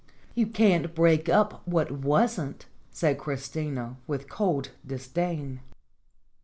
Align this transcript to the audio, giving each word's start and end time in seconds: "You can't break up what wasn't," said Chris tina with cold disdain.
"You 0.33 0.47
can't 0.47 0.95
break 0.95 1.29
up 1.29 1.61
what 1.67 1.91
wasn't," 1.91 2.65
said 2.89 3.19
Chris 3.19 3.47
tina 3.47 3.97
with 4.07 4.27
cold 4.27 4.71
disdain. 4.83 5.59